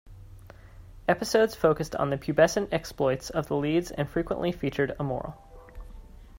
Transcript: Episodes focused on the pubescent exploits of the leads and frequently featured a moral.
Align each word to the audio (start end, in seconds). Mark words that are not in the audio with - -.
Episodes 1.07 1.53
focused 1.53 1.95
on 1.95 2.09
the 2.09 2.17
pubescent 2.17 2.69
exploits 2.73 3.29
of 3.29 3.45
the 3.49 3.55
leads 3.55 3.91
and 3.91 4.09
frequently 4.09 4.51
featured 4.51 4.95
a 4.97 5.03
moral. 5.03 5.35